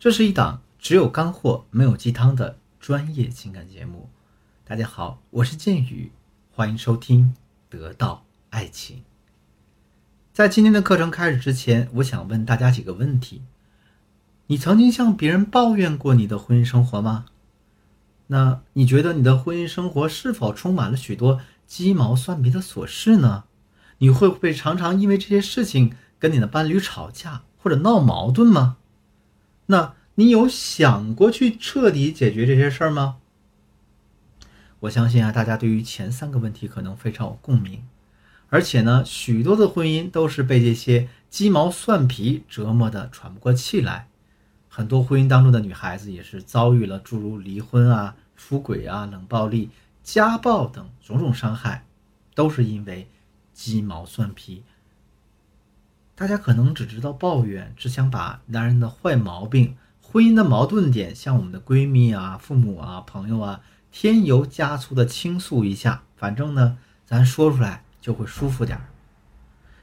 [0.00, 4.08] 这是一档只有干货没有鸡汤的专业情感节目。
[4.64, 6.10] 大家好，我是剑宇，
[6.50, 7.34] 欢迎收听
[7.70, 8.96] 《得到爱情》。
[10.32, 13.42] 在今天的课程开始之前，我想问大家几个问题：
[14.46, 17.26] 你曾经向别人抱怨过你的婚姻生活吗？
[18.28, 23.44] 那你觉得你的婚姻生活是否充满了许多鸡毛蒜皮的琐事呢？
[23.98, 28.78] 你会不会常常因为这些事情跟你的伴侣吵架或者闹矛盾吗？
[29.70, 33.18] 那你有想过去彻底解决这些事儿吗？
[34.80, 37.84] 我相信啊，大家对于前三个问题可能非常有共鸣，
[38.48, 44.08] 而且呢，许多的婚姻都是被这些鸡毛蒜皮折磨的喘不过气来。
[44.68, 49.70] 很多婚姻当中的女孩子也是遭遇了诸如离婚啊、出轨啊、冷暴力、
[50.02, 51.84] 家暴等种种伤害，
[52.34, 53.08] 都是因为
[53.54, 54.64] 鸡毛蒜皮。
[56.20, 68.84] 大家可能只知道抱怨，只想把男人的坏毛病、婚姻的矛盾点向我们的闺蜜啊、父母啊、朋友啊添油加醋的倾诉一下，反正呢，咱说出来就会舒服点儿。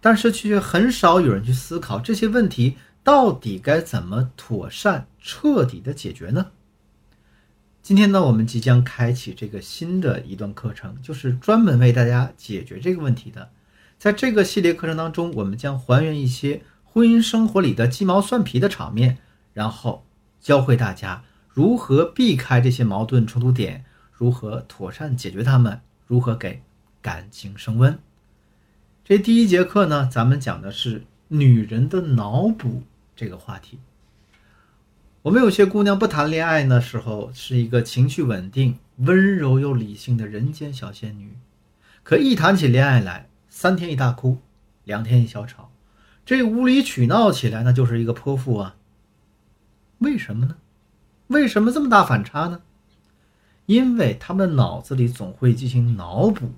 [0.00, 2.78] 但是却很少有人去思考这些问题。
[3.04, 6.46] 到底该怎么妥善、彻底的解决呢？
[7.82, 13.50] 今天呢，我们即将开启这个新的一段课程，就是专门为大家解决这个问题的。
[14.02, 19.18] 在这个系列课程当中，我们将还原一些婚姻生活里的鸡毛蒜皮的场面，
[19.52, 20.04] 然后
[20.40, 26.62] 教会大家如何避开这些矛盾冲突点，如何妥善解决它们，如何给
[27.00, 27.96] 感情升温。
[29.04, 32.82] 这第一节课呢，咱们讲的是女人的脑补。
[33.14, 33.78] 这个话题，
[35.22, 41.36] 我们有些姑娘不谈恋爱的时候是一个情绪稳定、温柔又理性的人间小仙女，
[42.02, 44.38] 可一谈起恋爱来，三天一大哭，
[44.82, 45.70] 两天一小吵，
[46.24, 48.76] 这无理取闹起来那就是一个泼妇啊！
[49.98, 50.56] 为什么呢？
[51.26, 52.62] 为什么这么大反差呢？
[53.66, 56.54] 因为他们的脑子里总会进行脑补，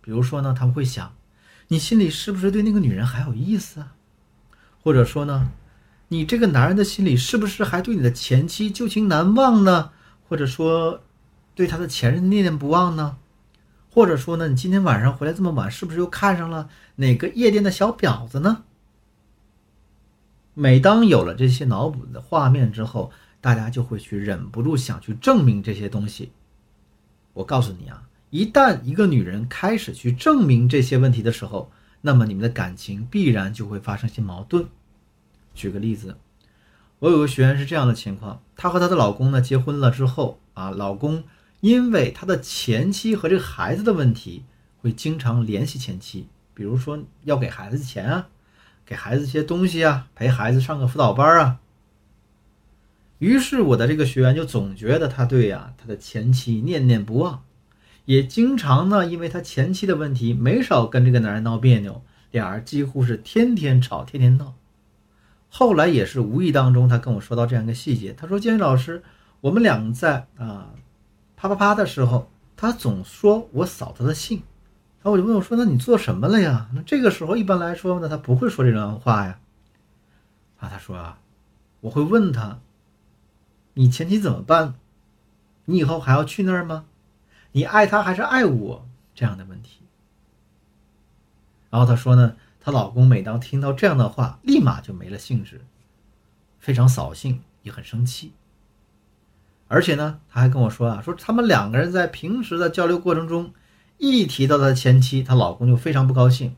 [0.00, 1.14] 比如说呢，他们会想，
[1.68, 3.94] 你心里是不是对那个女人还有意思啊？
[4.82, 5.52] 或者说呢？
[6.08, 9.92] 你这个男人的心里是不是还对你的前妻旧情难忘呢？
[10.28, 11.00] 或者说，
[11.54, 13.18] 对他的前任念念不忘呢？
[13.94, 18.64] 或者说呢，你今天晚上回来这么晚，是不是又看上了哪个夜店的小婊子呢？
[20.52, 26.32] 每当有了这些脑补的画面之后，大家就会去忍不住想去证明这些东西。
[27.34, 34.66] 我告诉你啊，一旦一个女人开始去证明这些问题的时候，那么你们的感情必然就会发生些矛盾。
[35.54, 36.16] 举个例子，
[36.98, 41.22] 我有个学员是这样的情况，她和她的老公呢结婚了之后啊，老公
[41.64, 44.44] 因为他的前妻和这个孩子的问题，
[44.82, 48.28] 会经常联系前妻，比如说要给孩子钱啊，
[48.84, 51.60] 给孩子一些东西啊，陪孩子上个辅导班啊。
[53.18, 57.42] 于是我的这个学员就总觉得他对呀他的前妻念念不忘，
[58.04, 64.52] 也经常呢因为他前妻的问题没少跟这个男人闹别扭，俩人几乎是天天吵，天天闹。
[65.48, 68.12] 后来也是无意当中，他跟我说到这样一个细节。
[68.12, 69.02] 他说：“建宇老师，
[69.40, 70.74] 我们两个在啊
[71.44, 74.38] 啪啪啪的时候，他总说我嫂子的姓。
[75.02, 79.38] 然后我就问我说：‘那你做什么了呀？’那这个时候一般来说呢，他不会说这种话呀。
[80.58, 81.18] 啊，他说啊，
[81.80, 82.60] 我会问他：
[83.74, 84.76] 你前妻怎么办？
[85.66, 86.86] 你以后还要去那儿吗？
[87.52, 88.88] 你爱他还是爱我？
[89.14, 89.82] 这样的问题。
[91.68, 95.60] 然后他说呢。”她老公每当听到这样的话，立马就没了兴致，
[96.58, 98.32] 非常扫兴，也很生气。
[99.74, 103.52] 而且呢，他还跟我说啊，说他们两个人在平时的交流过程中，
[103.98, 106.54] 一提到他前妻，她老公就非常不高兴。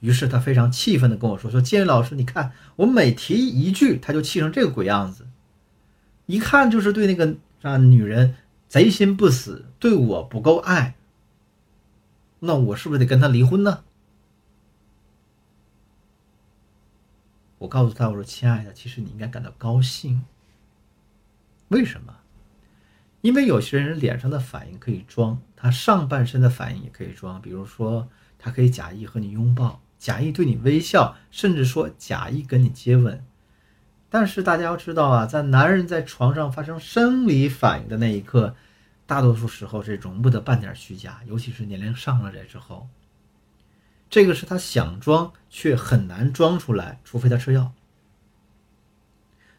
[0.00, 5.26] 于是他非常气愤的跟我说：“说建宇老师，你看我每提一句，他就气成这个鬼样子，
[6.26, 8.34] 一看就是对那个啊女人
[8.68, 10.96] 贼心不死，对我不够爱。
[12.40, 13.84] 那我是不是得跟他离婚呢？”
[17.56, 20.22] 我告诉他：“我说，亲爱的，其实你应该感到高兴。
[21.68, 22.19] 为什么？
[23.20, 27.40] 因为有些人脸上的反应可以装，他上半身的反应也可以装。
[27.40, 28.08] 比如说，
[28.38, 33.22] 他可以假意和你拥抱，假意对你微笑，甚至说假意跟你接吻。
[34.08, 38.56] 但是大家要知道啊，在男人在床上发生生理反应的那一刻，
[39.06, 42.88] 大多数时候是容不得半点虚假，尤其是年龄上了来之后。”
[44.10, 47.72] 这个是他想装却很难装出来，除非他吃药。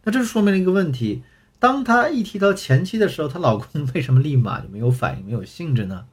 [0.03, 1.23] 那这说明了一个问题：
[1.61, 6.07] 当她一提到前妻的时候，她老公为什么立马就没有反应、没有兴致呢？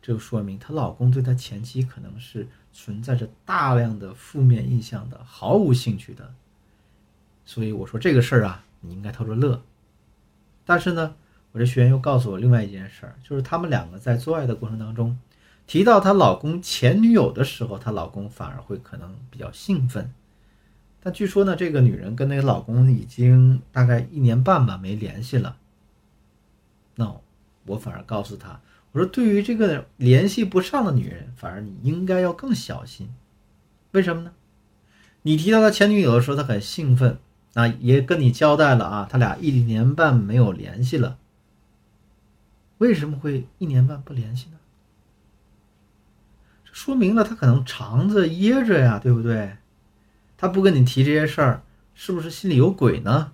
[0.00, 6.32] 这就说明她老公对她前妻可能是存在着大量的负面印象的，毫无兴趣的。
[7.44, 9.64] 所以我说这个事儿啊，你应该偷着乐。
[10.64, 11.16] 但是呢，
[11.50, 15.18] 我这学员又告诉我另外一件事儿，就是他们两个在做爱的过程当中，
[15.66, 20.14] 提到她老公前女友的时候，她老公反而会可能比较兴奋。
[21.02, 25.56] 但据说呢，这个女人跟那个老公已经大概一年半吧没联系了。
[26.94, 27.16] 那
[27.66, 28.60] 我反而告诉她，
[28.92, 33.08] 我说对于这个联系不上的女人，反而你应该要更小心。
[33.90, 34.32] 为什么呢？
[35.22, 37.18] 你提到他前女友的时候，他很兴奋，
[37.54, 41.18] 啊，也跟你交代了啊，他俩一年半没有联系了。
[42.78, 44.56] 为什么会一年半不联系呢？
[46.64, 49.56] 说明了他可能藏着掖着呀，对不对？
[50.42, 51.62] 他不跟你提这些事儿，
[51.94, 53.30] 是不是心里有鬼呢？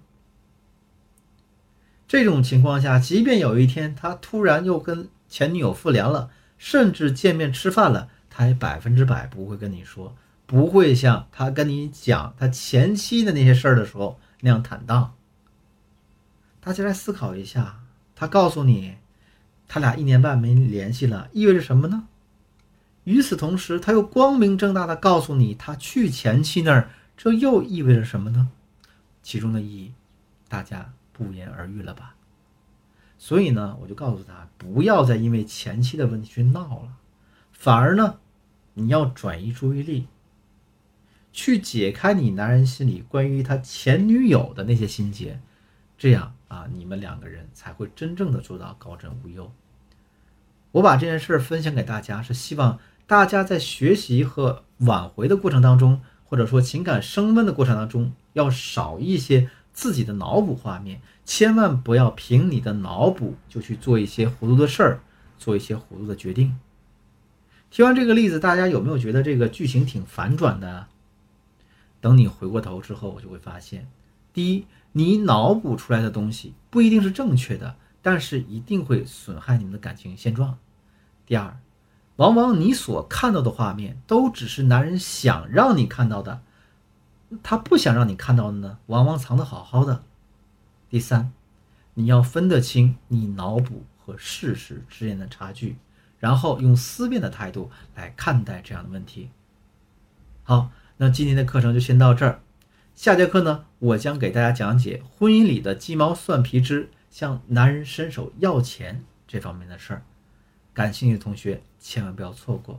[2.06, 6.28] 这种情况下，即便有一天他突然又跟前女友复联了，
[6.58, 10.14] 甚至见面吃饭了，他也百分之百不会跟你说。
[10.44, 15.14] 不会像他跟你讲他前妻的那些事儿的时候那样坦荡。
[16.60, 17.80] 大家来思考一下，
[18.14, 18.96] 他告诉你，
[19.66, 22.06] 他俩一年半没联系了，意味着什么呢？
[23.04, 28.48] 与此同时，他又光明正大的告诉你，他去前妻那儿，这又意味着什么呢？
[29.24, 29.92] 其中的意义，
[30.48, 32.14] 大家不言而喻了吧？
[33.18, 36.92] 所以呢，我就告诉他，不要再因为前妻的问题去闹了，
[37.50, 38.20] 反而呢，
[38.74, 40.06] 你要转移注意力。
[41.32, 45.40] 去解开你男人心里关于他前女友的那些心结，
[45.98, 49.52] 这样啊，你们两个人才会真正的做到高枕无忧。
[50.70, 52.78] 我把这件事分享给大家，是希望
[53.08, 65.00] 大家在学习和挽回的过程当中，或者说情感升温的过程当中，要少一些自己的脑补画面，千万不要凭你的脑补就去做一些糊涂的事儿，
[65.38, 66.58] 做一些糊涂的决定。
[67.70, 70.86] 听完这个例子，大家有没有觉得这个剧情挺反转的？
[72.00, 73.88] 等你回过头之后，我就会发现，
[74.32, 80.56] 第一，你脑补出来的东西不一定是正确的，但是一定会损害你们的感情现状。
[81.26, 81.58] 第二，
[82.18, 86.42] 往往你所看到的画面都只是男人想让你看到的，
[87.42, 90.02] 他不想让你看到的呢，往往藏得好好的。
[90.88, 91.32] 第三，
[91.94, 95.76] 你要分得清你脑补和事实之间的差距，
[96.18, 99.30] 然后用思辨的态度来看待这样的问题。
[100.44, 100.70] 好。
[101.00, 102.40] 那今天的课程就先到这儿，
[102.96, 110.02] 下节课呢，我将给大家讲解婚姻里的鸡毛蒜皮之向男人伸手要钱这方面的事儿，
[110.78, 112.78] 感兴趣的同学千万不要错过。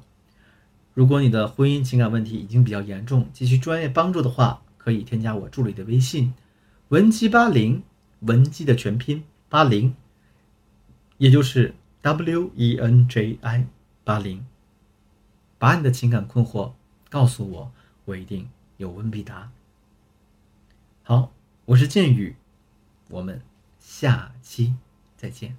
[0.94, 6.34] 如果你的婚姻情感问题已经比较严重，急需专业帮助的话，可以添加我助理的微信
[6.88, 7.84] 文姬八零，
[8.22, 9.94] 文姬的全拼八零，
[11.18, 13.68] 也就是 W E N J I
[14.06, 14.46] 八零，
[15.58, 16.72] 把你的情感困惑
[17.10, 17.72] 告诉我。
[18.06, 18.48] 我一定
[18.78, 19.52] 有问必答。
[21.04, 21.34] 好，
[21.66, 22.38] 我是剑宇，
[23.10, 23.42] 我们
[23.78, 24.76] 下期
[25.18, 25.58] 再见。